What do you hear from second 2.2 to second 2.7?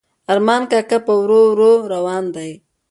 دی.